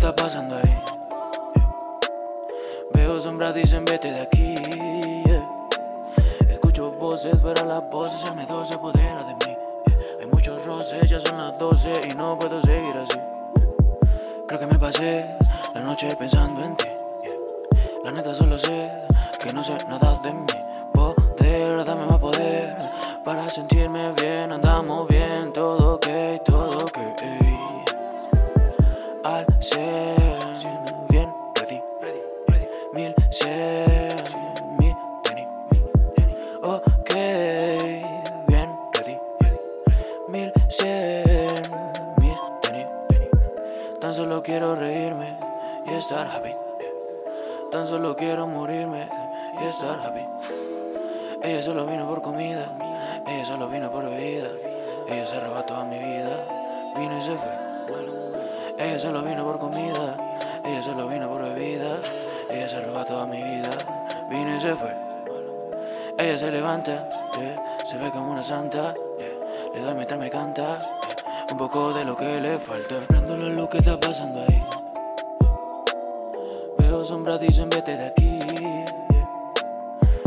está 0.00 0.16
pasando 0.16 0.56
ahí. 0.56 0.74
Veo 2.94 3.20
sombras, 3.20 3.54
dicen 3.54 3.84
vete 3.84 4.10
de 4.10 4.20
aquí. 4.22 4.54
Escucho 6.48 6.92
voces, 6.92 7.38
fuera 7.38 7.66
las 7.66 7.90
voces, 7.90 8.24
el 8.24 8.34
miedo 8.34 8.64
se 8.64 8.74
apodera 8.76 9.22
de 9.22 9.34
mí. 9.34 9.56
Hay 10.18 10.26
muchos 10.26 10.64
roces, 10.64 11.06
ya 11.10 11.20
son 11.20 11.36
las 11.36 11.58
12 11.58 11.92
y 12.10 12.14
no 12.14 12.38
puedo 12.38 12.62
seguir 12.62 12.96
así. 12.96 13.18
Creo 14.48 14.58
que 14.58 14.66
me 14.66 14.78
pasé 14.78 15.36
la 15.74 15.82
noche 15.82 16.16
pensando 16.16 16.64
en 16.64 16.76
ti. 16.76 16.88
La 18.02 18.10
neta 18.10 18.32
solo 18.32 18.56
sé 18.56 18.90
que 19.38 19.52
no 19.52 19.62
sé 19.62 19.76
nada 19.86 20.18
de 20.22 20.32
mí. 20.32 20.46
Poder, 20.94 21.84
dame 21.84 22.06
más 22.06 22.18
poder 22.18 22.74
para 23.22 23.50
sentirme 23.50 24.12
bien. 24.12 24.50
Andamos 24.50 25.06
bien, 25.08 25.09
mi 34.78 34.94
tenis, 35.24 35.46
ok, 36.62 37.10
bien, 38.46 38.70
ready, 38.94 39.18
mil 40.28 40.52
cien, 40.68 41.46
mil 42.18 42.38
tenis. 42.62 42.86
Tan 44.00 44.14
solo 44.14 44.42
quiero 44.42 44.74
reírme 44.76 45.36
y 45.86 45.94
estar 45.94 46.26
happy. 46.26 46.54
Tan 47.70 47.86
solo 47.86 48.16
quiero 48.16 48.46
morirme 48.46 49.08
y 49.60 49.64
estar 49.66 50.00
happy. 50.00 50.26
Ella 51.42 51.62
solo 51.62 51.86
vino 51.86 52.06
por 52.06 52.20
comida, 52.20 52.66
ella 53.26 53.44
solo 53.44 53.68
vino 53.68 53.90
por 53.90 54.10
bebida. 54.10 54.48
Ella 55.08 55.26
se 55.26 55.40
robó 55.40 55.62
toda 55.64 55.84
mi 55.84 55.98
vida, 55.98 56.36
vino 56.96 57.18
y 57.18 57.22
se 57.22 57.34
fue. 57.34 57.50
Ella 58.78 58.98
solo 58.98 59.22
vino 59.22 59.44
por 59.44 59.58
comida, 59.58 60.36
ella 60.64 60.82
solo 60.82 61.08
vino 61.08 61.28
por 61.28 61.42
bebida. 61.42 61.98
Ella 62.50 62.68
se 62.68 62.80
roba 62.80 63.04
toda 63.04 63.26
mi 63.26 63.40
vida, 63.42 63.70
vino 64.28 64.56
y 64.56 64.60
se 64.60 64.74
fue. 64.74 64.92
Ella 66.18 66.36
se 66.36 66.50
levanta, 66.50 67.08
se 67.84 67.96
ve 67.96 68.10
como 68.10 68.32
una 68.32 68.42
santa. 68.42 68.92
yeah, 69.18 69.72
Le 69.74 69.80
doy 69.80 69.94
mientras 69.94 70.18
me 70.18 70.28
canta, 70.28 70.98
un 71.50 71.56
poco 71.56 71.92
de 71.92 72.04
lo 72.04 72.16
que 72.16 72.40
le 72.40 72.58
falta. 72.58 72.96
Prendo 73.06 73.36
la 73.36 73.48
luz 73.48 73.68
que 73.68 73.78
está 73.78 73.98
pasando 73.98 74.40
ahí. 74.42 74.62
Veo 76.78 77.04
sombras, 77.04 77.40
dicen 77.40 77.70
vete 77.70 77.96
de 77.96 78.06
aquí. 78.06 78.40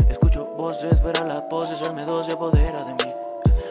Escucho 0.08 0.46
voces, 0.56 0.98
fuera 1.00 1.24
las 1.24 1.42
poses, 1.42 1.82
el 1.82 1.92
miedo 1.92 2.24
se 2.24 2.32
apodera 2.32 2.84
de 2.84 2.94
mí. 2.94 3.14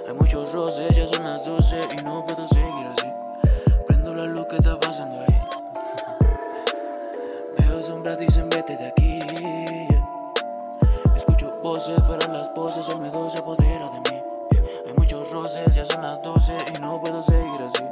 Hay 0.07 0.13
muchos 0.13 0.51
roces, 0.53 0.95
ya 0.95 1.07
son 1.07 1.23
las 1.23 1.43
12 1.43 1.81
y 1.97 2.03
no 2.03 2.23
puedo 2.23 2.45
seguir 2.45 2.87
así. 2.95 3.07
Prendo 3.87 4.13
la 4.13 4.25
luz 4.25 4.45
que 4.45 4.57
está 4.57 4.79
pasando 4.79 5.21
ahí. 5.21 5.42
Voces, 11.63 11.97
fuera 12.05 12.27
las 12.27 12.49
poses, 12.49 12.87
el 12.89 12.99
miedo 12.99 13.29
se 13.29 13.39
apodera 13.39 13.89
de 13.89 14.11
mí. 14.11 14.21
Hay 14.85 14.93
muchos 14.97 15.31
roces, 15.31 15.73
ya 15.73 15.85
son 15.85 16.01
las 16.01 16.21
12 16.21 16.57
y 16.75 16.81
no 16.81 16.99
puedo 17.01 17.23
seguir 17.23 17.61
así. 17.61 17.83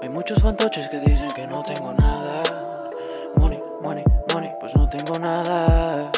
Hay 0.00 0.08
muchos 0.08 0.42
fantoches 0.42 0.88
que 0.88 0.98
dicen 0.98 1.30
que 1.32 1.46
no 1.46 1.62
tengo 1.62 1.92
nada. 1.92 2.42
Money, 3.36 3.62
money, 3.82 4.04
money, 4.32 4.50
pues 4.58 4.74
no 4.74 4.88
tengo 4.88 5.18
nada. 5.18 6.10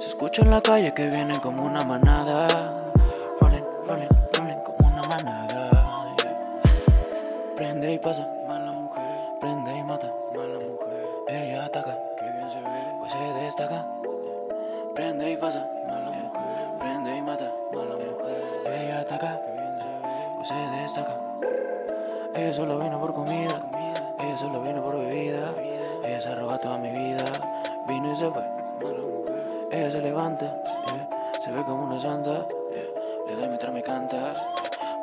Se 0.00 0.08
escucha 0.08 0.42
en 0.42 0.50
la 0.50 0.60
calle 0.60 0.92
que 0.92 1.08
vienen 1.08 1.38
como 1.38 1.64
una 1.64 1.84
manada. 1.84 2.90
Running, 3.40 3.64
running, 3.86 4.08
running 4.36 4.58
como 4.64 4.88
una 4.88 5.02
manada. 5.08 5.86
Prende 7.54 7.94
y 7.94 7.98
pasa, 8.00 8.28
mala 8.48 8.72
mujer. 8.72 9.04
Prende 9.40 9.78
y 9.78 9.82
mata, 9.84 10.12
mala 10.34 10.58
mujer. 10.58 11.06
Ella 11.28 11.66
ataca, 11.66 11.96
que 12.18 12.24
bien 12.24 12.50
se 12.50 12.58
ve, 12.58 12.84
pues 12.98 13.12
se 13.12 13.18
destaca. 13.44 13.99
Prende 15.00 15.30
y 15.30 15.36
pasa, 15.38 15.66
mala 15.86 16.10
mujer. 16.10 16.30
Prende 16.78 17.16
y 17.16 17.22
mata, 17.22 17.50
mala 17.72 17.94
mujer. 17.94 18.44
Ella 18.66 19.00
ataca, 19.00 19.40
bien 19.56 20.44
se 20.44 20.48
se 20.48 20.82
destaca. 20.82 21.16
Ella 22.34 22.52
solo 22.52 22.78
vino 22.78 23.00
por 23.00 23.14
comida, 23.14 23.48
ella 24.18 24.36
solo 24.36 24.60
vino 24.60 24.82
por 24.82 24.98
bebida. 24.98 25.54
Ella 26.04 26.20
se 26.20 26.34
roba 26.34 26.58
toda 26.58 26.76
mi 26.76 26.90
vida, 26.90 27.24
vino 27.88 28.12
y 28.12 28.14
se 28.14 28.30
fue. 28.30 28.44
Ella 29.72 29.90
se 29.90 30.02
levanta, 30.02 30.60
se 31.40 31.50
ve 31.50 31.64
como 31.64 31.84
una 31.84 31.98
santa. 31.98 32.44
Le 33.26 33.36
doy 33.36 33.48
mientras 33.48 33.72
me 33.72 33.80
canta, 33.80 34.34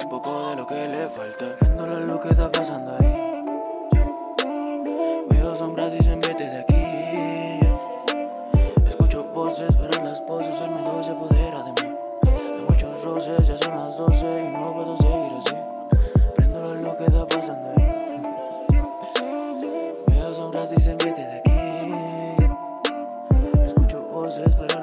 un 0.03 0.09
poco 0.11 0.49
de 0.49 0.57
lo 0.57 0.67
que 0.67 0.87
le 0.87 1.09
falta. 1.09 1.45
La 1.75 1.99
luz 1.99 2.21
que 2.21 2.29
está 2.29 2.51
pasando 2.51 2.95
ahí. 2.99 3.43
Veo 5.31 5.55
sombras, 5.55 5.91
dicen 5.91 6.19
vete 6.19 6.47
de 6.47 6.59
aquí. 6.59 6.76
Ya 13.25 13.57
son 13.57 13.75
las 13.75 13.97
12 13.97 14.43
y 14.43 14.53
no 14.53 14.73
puedo 14.73 14.95
seguir 14.97 15.31
así. 15.39 15.55
Prendo 16.35 16.61
la 16.61 16.73
luz 16.73 16.95
que 16.95 17.05
está 17.05 17.25
pasando 17.25 17.69
ahí. 17.75 18.21
Veo 20.07 20.33
sombras, 20.33 20.69
dicen 20.69 20.97
vete 20.99 21.21
de 21.21 21.37
aquí. 21.39 21.51
Escucho 23.65 24.03
voces, 24.03 24.55
fueron 24.55 24.76